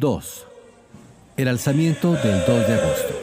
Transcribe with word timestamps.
2. 0.00 0.46
El 1.36 1.48
alzamiento 1.48 2.14
del 2.14 2.42
2 2.46 2.66
de 2.66 2.74
agosto. 2.74 3.14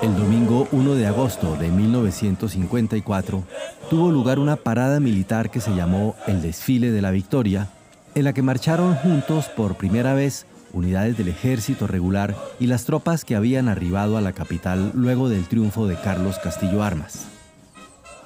El 0.00 0.14
domingo 0.14 0.68
1 0.70 0.94
de 0.94 1.08
agosto 1.08 1.56
de 1.56 1.72
1954 1.72 3.42
tuvo 3.90 4.12
lugar 4.12 4.38
una 4.38 4.54
parada 4.54 5.00
militar 5.00 5.50
que 5.50 5.60
se 5.60 5.74
llamó 5.74 6.14
el 6.28 6.40
Desfile 6.40 6.92
de 6.92 7.02
la 7.02 7.10
Victoria, 7.10 7.70
en 8.14 8.22
la 8.22 8.32
que 8.32 8.42
marcharon 8.42 8.94
juntos 8.94 9.46
por 9.46 9.74
primera 9.74 10.14
vez 10.14 10.46
unidades 10.72 11.18
del 11.18 11.26
ejército 11.26 11.88
regular 11.88 12.36
y 12.60 12.68
las 12.68 12.84
tropas 12.84 13.24
que 13.24 13.34
habían 13.34 13.68
arribado 13.68 14.16
a 14.16 14.20
la 14.20 14.34
capital 14.34 14.92
luego 14.94 15.28
del 15.28 15.48
triunfo 15.48 15.88
de 15.88 15.96
Carlos 15.96 16.38
Castillo 16.38 16.84
Armas. 16.84 17.26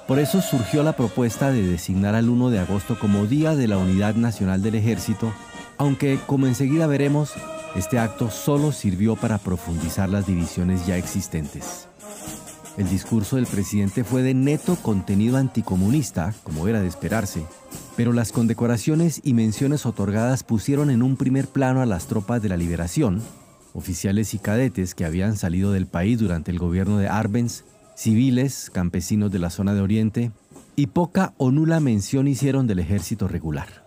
Por 0.07 0.19
eso 0.19 0.43
surgió 0.43 0.83
la 0.83 0.93
propuesta 0.93 1.51
de 1.51 1.65
designar 1.65 2.13
al 2.13 2.29
1 2.29 2.51
de 2.51 2.59
agosto 2.59 2.99
como 2.99 3.25
Día 3.25 3.55
de 3.55 3.67
la 3.67 3.77
Unidad 3.77 4.13
Nacional 4.13 4.61
del 4.61 4.75
Ejército, 4.75 5.33
aunque, 5.83 6.17
como 6.27 6.47
enseguida 6.47 6.87
veremos, 6.87 7.33
este 7.75 7.99
acto 7.99 8.31
solo 8.31 8.71
sirvió 8.71 9.17
para 9.17 9.37
profundizar 9.37 10.07
las 10.07 10.25
divisiones 10.25 10.87
ya 10.87 10.95
existentes. 10.95 11.89
El 12.77 12.89
discurso 12.89 13.35
del 13.35 13.47
presidente 13.47 14.05
fue 14.05 14.23
de 14.23 14.33
neto 14.33 14.77
contenido 14.77 15.35
anticomunista, 15.35 16.33
como 16.43 16.69
era 16.69 16.79
de 16.79 16.87
esperarse, 16.87 17.45
pero 17.97 18.13
las 18.13 18.31
condecoraciones 18.31 19.19
y 19.25 19.33
menciones 19.33 19.85
otorgadas 19.85 20.43
pusieron 20.43 20.89
en 20.89 21.03
un 21.03 21.17
primer 21.17 21.47
plano 21.47 21.81
a 21.81 21.85
las 21.85 22.07
tropas 22.07 22.41
de 22.41 22.47
la 22.47 22.57
liberación, 22.57 23.21
oficiales 23.73 24.33
y 24.33 24.39
cadetes 24.39 24.95
que 24.95 25.03
habían 25.03 25.35
salido 25.35 25.73
del 25.73 25.85
país 25.85 26.17
durante 26.17 26.49
el 26.49 26.59
gobierno 26.59 26.97
de 26.97 27.09
Arbenz, 27.09 27.65
civiles, 27.97 28.71
campesinos 28.71 29.31
de 29.31 29.39
la 29.39 29.49
zona 29.49 29.73
de 29.73 29.81
Oriente, 29.81 30.31
y 30.77 30.87
poca 30.87 31.33
o 31.37 31.51
nula 31.51 31.81
mención 31.81 32.29
hicieron 32.29 32.67
del 32.67 32.79
ejército 32.79 33.27
regular. 33.27 33.82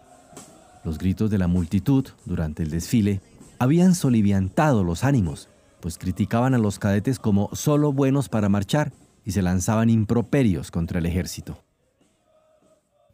Los 0.87 0.97
gritos 0.97 1.29
de 1.29 1.37
la 1.37 1.49
multitud 1.49 2.07
durante 2.25 2.63
el 2.63 2.71
desfile 2.71 3.21
habían 3.59 3.95
soliviantado 3.95 4.85
los 4.85 5.05
ánimos 5.05 5.51
pues 5.81 5.99
criticaban 5.99 6.55
a 6.55 6.59
los 6.59 6.79
cadetes 6.79 7.19
como 7.19 7.51
solo 7.53 7.93
buenos 7.93 8.29
para 8.29 8.49
marchar 8.49 8.93
y 9.25 9.33
se 9.33 9.43
lanzaban 9.43 9.91
improperios 9.91 10.71
contra 10.71 10.99
el 10.99 11.07
ejército. 11.07 11.63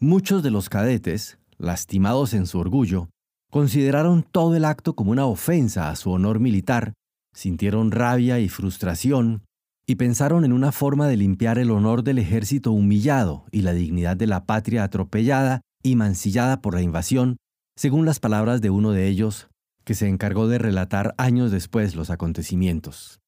Muchos 0.01 0.43
de 0.43 0.51
los 0.51 0.69
cadetes, 0.69 1.39
lastimados 1.59 2.35
en 2.35 2.47
su 2.47 2.59
orgullo, 2.59 3.09
consideraron 3.51 4.23
todo 4.23 4.57
el 4.57 4.65
acto 4.65 4.95
como 4.95 5.11
una 5.11 5.27
ofensa 5.27 5.91
a 5.91 5.97
su 5.97 6.11
honor 6.11 6.41
militar, 6.41 6.95
sintieron 7.35 7.91
rabia 7.91 8.39
y 8.39 8.49
frustración 8.49 9.43
y 9.87 9.97
pensaron 9.97 10.45
en 10.45 10.53
una 10.53 10.73
forma 10.73 11.09
de 11.09 11.17
limpiar 11.17 11.59
el 11.59 11.71
honor 11.71 12.03
del 12.03 12.19
ejército 12.19 12.73
humillado 12.73 13.45
y 13.51 13.63
la 13.63 13.73
dignidad 13.73 14.17
de 14.17 14.27
la 14.27 14.45
patria 14.45 14.85
atropellada 14.85 15.61
y 15.83 15.97
mancillada 15.97 16.63
por 16.63 16.75
la 16.75 16.83
invasión, 16.83 17.37
según 17.77 18.05
las 18.05 18.21
palabras 18.21 18.61
de 18.61 18.71
uno 18.71 18.93
de 18.93 19.09
ellos, 19.09 19.49
que 19.85 19.95
se 19.95 20.09
encargó 20.09 20.49
de 20.49 20.59
relatar 20.59 21.15
años 21.19 21.51
después 21.51 21.95
los 21.95 22.11
acontecimientos. 22.11 23.21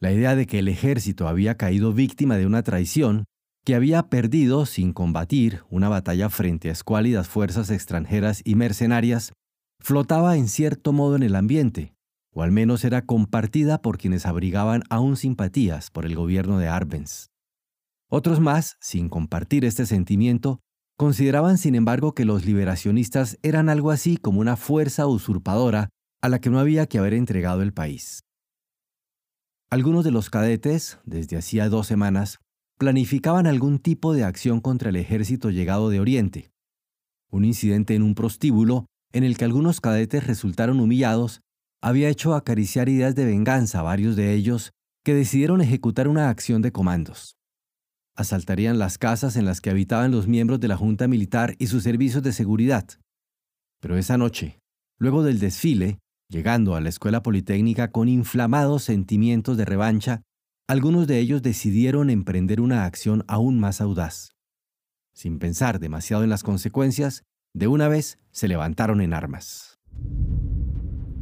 La 0.00 0.12
idea 0.12 0.36
de 0.36 0.46
que 0.46 0.58
el 0.58 0.68
ejército 0.68 1.28
había 1.28 1.56
caído 1.56 1.92
víctima 1.92 2.36
de 2.36 2.46
una 2.46 2.62
traición, 2.62 3.24
que 3.64 3.74
había 3.74 4.08
perdido 4.08 4.66
sin 4.66 4.92
combatir 4.92 5.62
una 5.70 5.88
batalla 5.88 6.28
frente 6.28 6.68
a 6.68 6.72
escuálidas 6.72 7.28
fuerzas 7.28 7.70
extranjeras 7.70 8.42
y 8.44 8.54
mercenarias, 8.54 9.32
flotaba 9.80 10.36
en 10.36 10.48
cierto 10.48 10.92
modo 10.92 11.16
en 11.16 11.22
el 11.22 11.34
ambiente, 11.34 11.94
o 12.32 12.42
al 12.42 12.52
menos 12.52 12.84
era 12.84 13.06
compartida 13.06 13.80
por 13.80 13.96
quienes 13.96 14.26
abrigaban 14.26 14.82
aún 14.90 15.16
simpatías 15.16 15.90
por 15.90 16.04
el 16.04 16.14
gobierno 16.14 16.58
de 16.58 16.68
Arbenz. 16.68 17.28
Otros 18.10 18.40
más, 18.40 18.76
sin 18.80 19.08
compartir 19.08 19.64
este 19.64 19.86
sentimiento, 19.86 20.60
Consideraban, 20.96 21.58
sin 21.58 21.74
embargo, 21.74 22.14
que 22.14 22.24
los 22.24 22.44
liberacionistas 22.44 23.36
eran 23.42 23.68
algo 23.68 23.90
así 23.90 24.16
como 24.16 24.40
una 24.40 24.56
fuerza 24.56 25.08
usurpadora 25.08 25.88
a 26.22 26.28
la 26.28 26.40
que 26.40 26.50
no 26.50 26.60
había 26.60 26.86
que 26.86 26.98
haber 26.98 27.14
entregado 27.14 27.62
el 27.62 27.72
país. 27.72 28.20
Algunos 29.70 30.04
de 30.04 30.12
los 30.12 30.30
cadetes, 30.30 30.98
desde 31.04 31.36
hacía 31.36 31.68
dos 31.68 31.88
semanas, 31.88 32.38
planificaban 32.78 33.48
algún 33.48 33.80
tipo 33.80 34.12
de 34.12 34.22
acción 34.22 34.60
contra 34.60 34.90
el 34.90 34.96
ejército 34.96 35.50
llegado 35.50 35.90
de 35.90 35.98
Oriente. 35.98 36.52
Un 37.28 37.44
incidente 37.44 37.96
en 37.96 38.02
un 38.02 38.14
prostíbulo, 38.14 38.86
en 39.12 39.24
el 39.24 39.36
que 39.36 39.44
algunos 39.44 39.80
cadetes 39.80 40.26
resultaron 40.28 40.78
humillados, 40.78 41.40
había 41.82 42.08
hecho 42.08 42.34
acariciar 42.34 42.88
ideas 42.88 43.16
de 43.16 43.24
venganza 43.24 43.80
a 43.80 43.82
varios 43.82 44.14
de 44.14 44.32
ellos 44.32 44.70
que 45.04 45.14
decidieron 45.14 45.60
ejecutar 45.60 46.06
una 46.06 46.30
acción 46.30 46.62
de 46.62 46.70
comandos 46.70 47.36
asaltarían 48.16 48.78
las 48.78 48.98
casas 48.98 49.36
en 49.36 49.44
las 49.44 49.60
que 49.60 49.70
habitaban 49.70 50.10
los 50.10 50.26
miembros 50.28 50.60
de 50.60 50.68
la 50.68 50.76
Junta 50.76 51.08
Militar 51.08 51.56
y 51.58 51.66
sus 51.66 51.82
servicios 51.82 52.22
de 52.22 52.32
seguridad. 52.32 52.86
Pero 53.80 53.96
esa 53.96 54.16
noche, 54.16 54.60
luego 54.98 55.22
del 55.22 55.38
desfile, 55.38 55.98
llegando 56.28 56.76
a 56.76 56.80
la 56.80 56.88
escuela 56.88 57.22
politécnica 57.22 57.90
con 57.90 58.08
inflamados 58.08 58.84
sentimientos 58.84 59.56
de 59.56 59.64
revancha, 59.64 60.22
algunos 60.66 61.06
de 61.06 61.18
ellos 61.18 61.42
decidieron 61.42 62.08
emprender 62.08 62.60
una 62.60 62.84
acción 62.84 63.24
aún 63.28 63.60
más 63.60 63.80
audaz. 63.80 64.34
Sin 65.12 65.38
pensar 65.38 65.78
demasiado 65.78 66.24
en 66.24 66.30
las 66.30 66.42
consecuencias, 66.42 67.24
de 67.54 67.68
una 67.68 67.88
vez 67.88 68.18
se 68.32 68.48
levantaron 68.48 69.00
en 69.00 69.12
armas. 69.12 69.78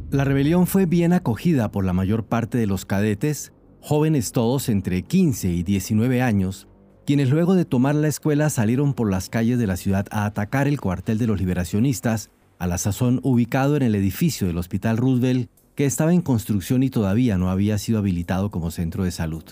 La 0.09 0.23
rebelión 0.23 0.67
fue 0.67 0.85
bien 0.85 1.11
acogida 1.11 1.71
por 1.71 1.85
la 1.85 1.93
mayor 1.93 2.25
parte 2.27 2.57
de 2.57 2.67
los 2.67 2.85
cadetes, 2.85 3.51
jóvenes 3.81 4.31
todos 4.31 4.69
entre 4.69 5.03
15 5.03 5.49
y 5.49 5.63
19 5.63 6.21
años, 6.21 6.67
quienes 7.05 7.29
luego 7.29 7.55
de 7.55 7.65
tomar 7.65 7.95
la 7.95 8.07
escuela 8.07 8.49
salieron 8.49 8.93
por 8.93 9.09
las 9.09 9.29
calles 9.29 9.59
de 9.59 9.67
la 9.67 9.77
ciudad 9.77 10.07
a 10.11 10.25
atacar 10.25 10.67
el 10.67 10.79
cuartel 10.79 11.17
de 11.17 11.27
los 11.27 11.39
liberacionistas, 11.39 12.29
a 12.59 12.67
la 12.67 12.77
sazón 12.77 13.19
ubicado 13.23 13.75
en 13.75 13.83
el 13.83 13.95
edificio 13.95 14.47
del 14.47 14.57
Hospital 14.57 14.97
Roosevelt, 14.97 15.49
que 15.75 15.85
estaba 15.85 16.13
en 16.13 16.21
construcción 16.21 16.83
y 16.83 16.89
todavía 16.89 17.37
no 17.37 17.49
había 17.49 17.77
sido 17.77 17.99
habilitado 17.99 18.51
como 18.51 18.71
centro 18.71 19.03
de 19.03 19.11
salud. 19.11 19.43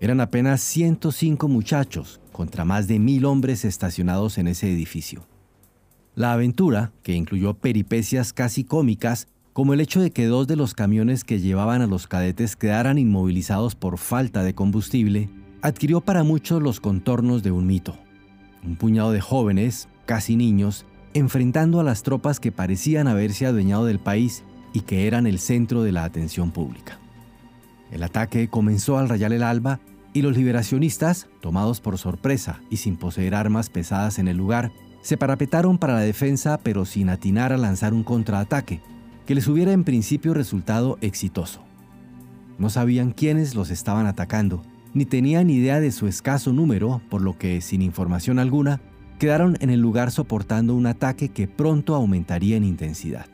Eran 0.00 0.20
apenas 0.20 0.60
105 0.62 1.48
muchachos 1.48 2.20
contra 2.32 2.64
más 2.64 2.88
de 2.88 2.98
mil 2.98 3.24
hombres 3.24 3.64
estacionados 3.64 4.38
en 4.38 4.48
ese 4.48 4.72
edificio. 4.72 5.26
La 6.14 6.32
aventura, 6.32 6.92
que 7.02 7.14
incluyó 7.14 7.54
peripecias 7.54 8.32
casi 8.32 8.64
cómicas, 8.64 9.28
como 9.52 9.74
el 9.74 9.80
hecho 9.80 10.00
de 10.00 10.10
que 10.10 10.26
dos 10.26 10.46
de 10.46 10.56
los 10.56 10.74
camiones 10.74 11.24
que 11.24 11.40
llevaban 11.40 11.82
a 11.82 11.86
los 11.86 12.06
cadetes 12.06 12.56
quedaran 12.56 12.98
inmovilizados 12.98 13.74
por 13.74 13.98
falta 13.98 14.42
de 14.42 14.54
combustible, 14.54 15.30
adquirió 15.62 16.00
para 16.00 16.22
muchos 16.22 16.62
los 16.62 16.80
contornos 16.80 17.42
de 17.42 17.50
un 17.50 17.66
mito. 17.66 17.96
Un 18.64 18.76
puñado 18.76 19.12
de 19.12 19.20
jóvenes, 19.20 19.88
casi 20.06 20.36
niños, 20.36 20.86
enfrentando 21.14 21.80
a 21.80 21.84
las 21.84 22.02
tropas 22.02 22.40
que 22.40 22.52
parecían 22.52 23.08
haberse 23.08 23.46
adueñado 23.46 23.84
del 23.86 23.98
país 23.98 24.44
y 24.72 24.80
que 24.80 25.06
eran 25.06 25.26
el 25.26 25.38
centro 25.38 25.82
de 25.82 25.92
la 25.92 26.04
atención 26.04 26.50
pública. 26.50 26.98
El 27.90 28.02
ataque 28.02 28.48
comenzó 28.48 28.98
al 28.98 29.08
rayar 29.08 29.32
el 29.32 29.42
alba 29.42 29.80
y 30.12 30.22
los 30.22 30.36
liberacionistas, 30.36 31.28
tomados 31.40 31.80
por 31.80 31.98
sorpresa 31.98 32.60
y 32.70 32.76
sin 32.76 32.96
poseer 32.96 33.34
armas 33.34 33.70
pesadas 33.70 34.18
en 34.18 34.28
el 34.28 34.36
lugar, 34.36 34.72
se 35.00 35.16
parapetaron 35.16 35.78
para 35.78 35.94
la 35.94 36.00
defensa 36.00 36.58
pero 36.58 36.84
sin 36.84 37.08
atinar 37.08 37.52
a 37.52 37.56
lanzar 37.56 37.94
un 37.94 38.04
contraataque, 38.04 38.80
que 39.26 39.34
les 39.34 39.46
hubiera 39.48 39.72
en 39.72 39.84
principio 39.84 40.34
resultado 40.34 40.98
exitoso. 41.00 41.60
No 42.58 42.70
sabían 42.70 43.12
quiénes 43.12 43.54
los 43.54 43.70
estaban 43.70 44.06
atacando 44.06 44.62
ni 44.98 45.06
tenían 45.06 45.48
idea 45.48 45.80
de 45.80 45.92
su 45.92 46.08
escaso 46.08 46.52
número, 46.52 47.00
por 47.08 47.22
lo 47.22 47.38
que, 47.38 47.60
sin 47.60 47.82
información 47.82 48.38
alguna, 48.38 48.80
quedaron 49.18 49.56
en 49.60 49.70
el 49.70 49.80
lugar 49.80 50.10
soportando 50.10 50.74
un 50.74 50.86
ataque 50.86 51.28
que 51.28 51.48
pronto 51.48 51.94
aumentaría 51.94 52.56
en 52.56 52.64
intensidad. 52.64 53.28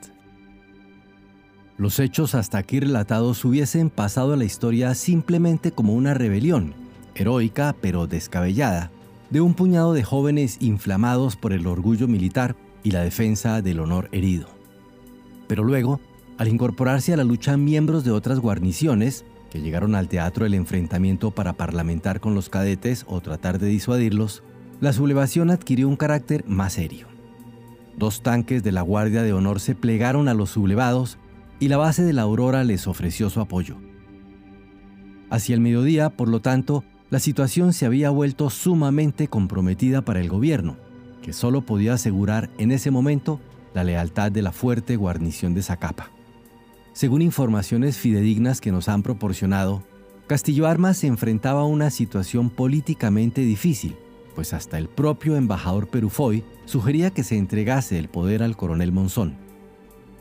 Los 1.77 1.99
hechos 1.99 2.35
hasta 2.35 2.59
aquí 2.59 2.81
relatados 2.81 3.45
hubiesen 3.45 3.91
pasado 3.91 4.35
a 4.35 4.37
la 4.37 4.45
historia 4.45 4.95
simplemente 4.95 5.73
como 5.73 5.95
una 5.95 6.15
rebelión, 6.15 6.75
heroica 7.15 7.75
pero 7.81 8.07
descabellada, 8.07 8.91
de 9.31 9.41
un 9.41 9.55
puñado 9.55 9.95
de 9.95 10.05
jóvenes 10.05 10.59
inflamados 10.61 11.35
por 11.35 11.53
el 11.53 11.67
orgullo 11.67 12.07
militar 12.07 12.57
y 12.83 12.91
la 12.91 13.01
defensa 13.01 13.63
del 13.63 13.81
honor 13.81 14.09
herido. 14.13 14.49
Pero 15.49 15.65
luego, 15.65 16.01
al 16.37 16.49
incorporarse 16.49 17.13
a 17.13 17.17
la 17.17 17.25
lucha 17.25 17.57
miembros 17.57 18.05
de 18.05 18.11
otras 18.11 18.39
guarniciones, 18.39 19.25
llegaron 19.61 19.95
al 19.95 20.09
teatro 20.09 20.45
del 20.45 20.55
enfrentamiento 20.55 21.31
para 21.31 21.53
parlamentar 21.53 22.21
con 22.21 22.35
los 22.35 22.49
cadetes 22.49 23.05
o 23.09 23.21
tratar 23.21 23.59
de 23.59 23.69
disuadirlos, 23.69 24.43
la 24.81 24.93
sublevación 24.93 25.51
adquirió 25.51 25.89
un 25.89 25.97
carácter 25.97 26.45
más 26.47 26.75
serio. 26.75 27.07
Dos 27.97 28.23
tanques 28.23 28.63
de 28.63 28.73
la 28.73 28.83
Guardia 28.83 29.23
de 29.23 29.33
Honor 29.33 29.61
se 29.61 29.75
plegaron 29.75 30.29
a 30.29 30.35
los 30.35 30.51
sublevados 30.51 31.19
y 31.61 31.69
la 31.69 31.77
base 31.77 32.03
de 32.03 32.13
la 32.13 32.23
Aurora 32.23 32.65
les 32.65 32.87
ofreció 32.89 33.31
su 33.31 33.41
apoyo. 33.41 33.77
Hacia 35.31 35.55
el 35.55 35.61
mediodía, 35.61 36.11
por 36.11 36.29
lo 36.29 36.41
tanto, 36.41 36.85
la 37.11 37.21
situación 37.21 37.73
se 37.73 37.87
había 37.87 38.11
vuelto 38.11 38.51
sumamente 38.51 39.29
comprometida 39.29 40.03
para 40.03 40.21
el 40.21 40.29
gobierno, 40.29 40.77
que 41.23 41.33
solo 41.33 41.63
podía 41.63 41.95
asegurar 41.95 42.51
en 42.59 42.73
ese 42.73 42.91
momento 42.91 43.41
la 43.73 43.85
lealtad 43.85 44.33
de 44.33 44.43
la 44.43 44.53
fuerte 44.53 44.97
guarnición 44.97 45.55
de 45.55 45.63
Zacapa. 45.63 46.11
Según 46.95 47.23
informaciones 47.23 47.99
fidedignas 47.99 48.61
que 48.61 48.71
nos 48.71 48.89
han 48.89 49.03
proporcionado, 49.03 49.83
Castillo 50.29 50.69
Armas 50.69 50.97
se 50.97 51.09
enfrentaba 51.09 51.63
a 51.63 51.67
una 51.67 51.91
situación 51.91 52.51
políticamente 52.51 53.41
difícil, 53.41 53.97
pues 54.37 54.55
hasta 54.55 54.79
el 54.79 54.89
propio 54.89 55.35
embajador 55.35 55.89
Perufoy 55.89 56.45
sugería 56.67 57.11
que 57.11 57.25
se 57.25 57.37
entregase 57.37 57.99
el 57.99 58.09
poder 58.09 58.45
al 58.45 58.57
coronel 58.57 58.93
Monzón. 58.93 59.35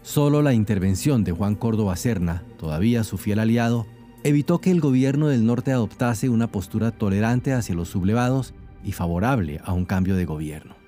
Solo 0.01 0.41
la 0.41 0.55
intervención 0.55 1.23
de 1.23 1.31
Juan 1.31 1.53
Córdoba 1.53 1.95
Serna, 1.95 2.43
todavía 2.57 3.03
su 3.03 3.19
fiel 3.19 3.37
aliado, 3.37 3.85
evitó 4.23 4.59
que 4.59 4.71
el 4.71 4.81
gobierno 4.81 5.27
del 5.27 5.45
norte 5.45 5.71
adoptase 5.71 6.27
una 6.27 6.51
postura 6.51 6.89
tolerante 6.89 7.53
hacia 7.53 7.75
los 7.75 7.89
sublevados 7.89 8.55
y 8.83 8.93
favorable 8.93 9.61
a 9.63 9.73
un 9.73 9.85
cambio 9.85 10.15
de 10.15 10.25
gobierno. 10.25 10.82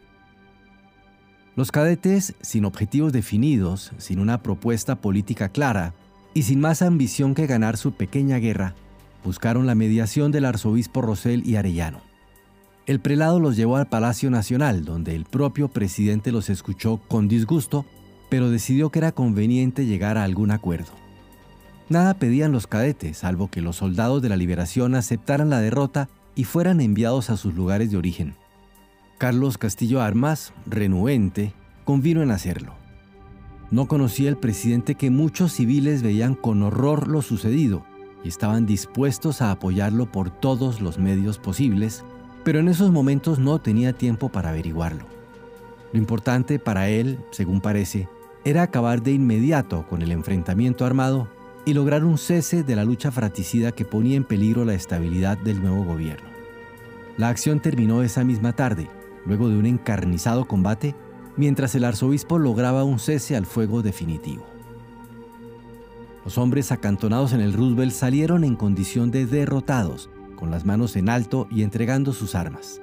Los 1.56 1.72
cadetes, 1.72 2.36
sin 2.42 2.66
objetivos 2.66 3.14
definidos, 3.14 3.92
sin 3.98 4.20
una 4.20 4.44
propuesta 4.44 4.96
política 4.96 5.50
clara 5.50 5.94
y 6.34 6.44
sin 6.44 6.60
más 6.60 6.82
ambición 6.82 7.34
que 7.34 7.48
ganar 7.48 7.78
su 7.78 7.94
pequeña 7.94 8.38
guerra, 8.38 8.76
buscaron 9.24 9.66
la 9.66 9.76
mediación 9.76 10.32
del 10.32 10.46
arzobispo 10.46 11.02
Rosell 11.02 11.48
y 11.48 11.56
Arellano. 11.56 12.02
El 12.86 13.00
prelado 13.00 13.40
los 13.40 13.56
llevó 13.56 13.78
al 13.78 13.88
Palacio 13.88 14.30
Nacional, 14.30 14.86
donde 14.86 15.16
el 15.16 15.26
propio 15.26 15.70
presidente 15.70 16.32
los 16.32 16.50
escuchó 16.50 17.00
con 17.08 17.28
disgusto 17.28 17.86
pero 18.30 18.50
decidió 18.50 18.90
que 18.90 19.00
era 19.00 19.12
conveniente 19.12 19.86
llegar 19.86 20.18
a 20.18 20.24
algún 20.24 20.52
acuerdo. 20.52 20.92
Nada 21.90 22.16
pedían 22.16 22.52
los 22.52 22.68
cadetes, 22.68 23.20
salvo 23.20 23.50
que 23.50 23.62
los 23.62 23.78
soldados 23.78 24.22
de 24.22 24.30
la 24.30 24.38
liberación 24.38 24.96
aceptaran 24.96 25.50
la 25.50 25.62
derrota 25.62 26.10
y 26.34 26.46
fueran 26.46 26.82
enviados 26.82 27.30
a 27.30 27.38
sus 27.38 27.54
lugares 27.54 27.92
de 27.92 27.98
origen. 27.98 28.36
Carlos 29.18 29.58
Castillo 29.58 30.02
Armas, 30.02 30.52
renuente, 30.66 31.54
convino 31.86 32.22
en 32.22 32.32
hacerlo. 32.32 32.74
No 33.72 33.88
conocía 33.88 34.28
el 34.28 34.36
presidente 34.36 34.96
que 34.96 35.10
muchos 35.10 35.54
civiles 35.54 36.04
veían 36.04 36.36
con 36.36 36.62
horror 36.62 37.08
lo 37.08 37.22
sucedido 37.22 37.86
y 38.26 38.28
estaban 38.28 38.66
dispuestos 38.66 39.42
a 39.42 39.52
apoyarlo 39.52 40.12
por 40.12 40.32
todos 40.32 40.82
los 40.82 41.00
medios 41.00 41.40
posibles, 41.40 42.04
pero 42.44 42.60
en 42.60 42.68
esos 42.68 42.92
momentos 42.92 43.40
no 43.40 43.60
tenía 43.60 43.94
tiempo 43.94 44.28
para 44.28 44.50
averiguarlo. 44.50 45.06
Lo 45.94 46.00
importante 46.00 46.60
para 46.60 46.90
él, 46.90 47.18
según 47.32 47.62
parece, 47.62 48.10
era 48.44 48.64
acabar 48.64 49.02
de 49.02 49.14
inmediato 49.14 49.88
con 49.88 50.02
el 50.02 50.12
enfrentamiento 50.12 50.86
armado 50.86 51.30
y 51.64 51.74
lograr 51.74 52.04
un 52.04 52.18
cese 52.18 52.64
de 52.64 52.76
la 52.76 52.84
lucha 52.84 53.12
fratricida 53.12 53.72
que 53.72 53.86
ponía 53.86 54.18
en 54.18 54.26
peligro 54.26 54.66
la 54.66 54.74
estabilidad 54.74 55.38
del 55.38 55.62
nuevo 55.62 55.86
gobierno. 55.86 56.28
La 57.18 57.30
acción 57.30 57.62
terminó 57.62 58.04
esa 58.04 58.26
misma 58.26 58.54
tarde, 58.54 58.90
luego 59.26 59.50
de 59.50 59.58
un 59.58 59.66
encarnizado 59.66 60.46
combate, 60.46 60.96
mientras 61.38 61.76
el 61.76 61.84
arzobispo 61.84 62.40
lograba 62.40 62.84
un 62.84 63.00
cese 63.00 63.36
al 63.36 63.46
fuego 63.46 63.82
definitivo. 63.82 64.46
Los 66.24 66.38
hombres 66.38 66.72
acantonados 66.72 67.34
en 67.34 67.42
el 67.42 67.54
Roosevelt 67.54 67.92
salieron 67.92 68.44
en 68.44 68.56
condición 68.56 69.12
de 69.12 69.26
derrotados, 69.26 70.10
con 70.36 70.52
las 70.52 70.66
manos 70.66 70.96
en 70.96 71.10
alto 71.10 71.48
y 71.52 71.64
entregando 71.64 72.14
sus 72.14 72.36
armas. 72.36 72.82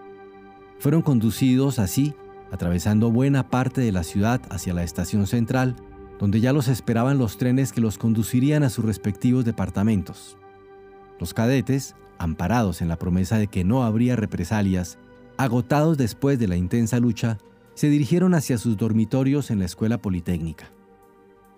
Fueron 0.78 1.02
conducidos 1.02 1.78
así 1.78 2.14
atravesando 2.52 3.10
buena 3.10 3.48
parte 3.48 3.80
de 3.80 3.92
la 3.92 4.04
ciudad 4.04 4.42
hacia 4.50 4.74
la 4.74 4.84
estación 4.84 5.26
central, 5.26 5.74
donde 6.18 6.40
ya 6.40 6.52
los 6.52 6.68
esperaban 6.68 7.18
los 7.18 7.38
trenes 7.38 7.72
que 7.72 7.80
los 7.80 7.96
conducirían 7.96 8.62
a 8.62 8.68
sus 8.68 8.84
respectivos 8.84 9.46
departamentos. 9.46 10.36
Los 11.18 11.32
cadetes, 11.32 11.96
amparados 12.18 12.82
en 12.82 12.88
la 12.88 12.98
promesa 12.98 13.38
de 13.38 13.46
que 13.46 13.64
no 13.64 13.84
habría 13.84 14.16
represalias, 14.16 14.98
agotados 15.42 15.98
después 15.98 16.38
de 16.38 16.48
la 16.48 16.56
intensa 16.56 17.00
lucha, 17.00 17.38
se 17.74 17.88
dirigieron 17.88 18.34
hacia 18.34 18.58
sus 18.58 18.76
dormitorios 18.76 19.50
en 19.50 19.58
la 19.58 19.64
escuela 19.64 19.98
politécnica. 19.98 20.70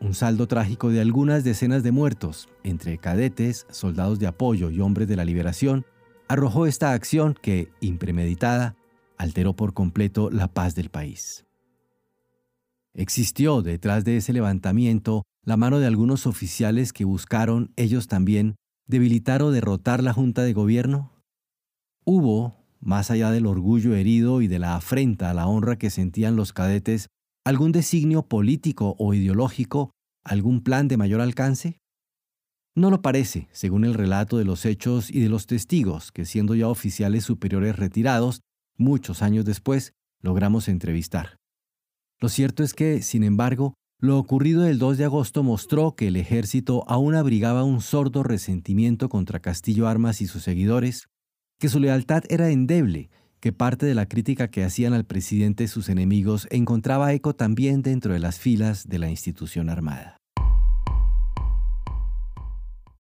Un 0.00 0.14
saldo 0.14 0.46
trágico 0.46 0.90
de 0.90 1.00
algunas 1.00 1.44
decenas 1.44 1.82
de 1.82 1.92
muertos, 1.92 2.48
entre 2.62 2.98
cadetes, 2.98 3.66
soldados 3.70 4.18
de 4.18 4.26
apoyo 4.26 4.70
y 4.70 4.80
hombres 4.80 5.08
de 5.08 5.16
la 5.16 5.24
liberación, 5.24 5.84
arrojó 6.28 6.66
esta 6.66 6.92
acción 6.92 7.34
que, 7.40 7.70
impremeditada, 7.80 8.76
alteró 9.18 9.54
por 9.54 9.74
completo 9.74 10.30
la 10.30 10.48
paz 10.48 10.74
del 10.74 10.90
país. 10.90 11.44
Existió 12.94 13.62
detrás 13.62 14.04
de 14.04 14.16
ese 14.16 14.32
levantamiento 14.32 15.24
la 15.44 15.56
mano 15.56 15.78
de 15.78 15.86
algunos 15.86 16.26
oficiales 16.26 16.92
que 16.92 17.04
buscaron, 17.04 17.72
ellos 17.76 18.08
también, 18.08 18.56
debilitar 18.86 19.42
o 19.42 19.50
derrotar 19.50 20.02
la 20.02 20.12
Junta 20.12 20.42
de 20.42 20.52
Gobierno? 20.52 21.12
¿Hubo, 22.04 22.63
más 22.84 23.10
allá 23.10 23.30
del 23.30 23.46
orgullo 23.46 23.94
herido 23.94 24.42
y 24.42 24.46
de 24.46 24.58
la 24.58 24.76
afrenta 24.76 25.30
a 25.30 25.34
la 25.34 25.46
honra 25.46 25.76
que 25.76 25.90
sentían 25.90 26.36
los 26.36 26.52
cadetes, 26.52 27.08
algún 27.44 27.72
designio 27.72 28.22
político 28.28 28.94
o 28.98 29.14
ideológico, 29.14 29.90
algún 30.22 30.62
plan 30.62 30.86
de 30.86 30.96
mayor 30.96 31.20
alcance? 31.20 31.80
No 32.76 32.90
lo 32.90 33.02
parece, 33.02 33.48
según 33.52 33.84
el 33.84 33.94
relato 33.94 34.36
de 34.36 34.44
los 34.44 34.66
hechos 34.66 35.10
y 35.10 35.20
de 35.20 35.28
los 35.28 35.46
testigos, 35.46 36.12
que 36.12 36.24
siendo 36.24 36.54
ya 36.54 36.68
oficiales 36.68 37.24
superiores 37.24 37.76
retirados, 37.76 38.40
muchos 38.76 39.22
años 39.22 39.44
después, 39.44 39.92
logramos 40.20 40.68
entrevistar. 40.68 41.36
Lo 42.20 42.28
cierto 42.28 42.62
es 42.62 42.74
que, 42.74 43.00
sin 43.02 43.22
embargo, 43.22 43.74
lo 44.00 44.18
ocurrido 44.18 44.66
el 44.66 44.78
2 44.78 44.98
de 44.98 45.04
agosto 45.04 45.42
mostró 45.42 45.94
que 45.94 46.08
el 46.08 46.16
ejército 46.16 46.84
aún 46.88 47.14
abrigaba 47.14 47.64
un 47.64 47.80
sordo 47.80 48.22
resentimiento 48.22 49.08
contra 49.08 49.40
Castillo 49.40 49.86
Armas 49.86 50.20
y 50.20 50.26
sus 50.26 50.42
seguidores, 50.42 51.06
que 51.64 51.70
su 51.70 51.80
lealtad 51.80 52.24
era 52.28 52.50
endeble, 52.50 53.08
que 53.40 53.50
parte 53.50 53.86
de 53.86 53.94
la 53.94 54.04
crítica 54.04 54.48
que 54.48 54.64
hacían 54.64 54.92
al 54.92 55.06
presidente 55.06 55.66
sus 55.66 55.88
enemigos 55.88 56.46
encontraba 56.50 57.14
eco 57.14 57.34
también 57.34 57.80
dentro 57.80 58.12
de 58.12 58.18
las 58.18 58.38
filas 58.38 58.86
de 58.86 58.98
la 58.98 59.08
institución 59.08 59.70
armada. 59.70 60.23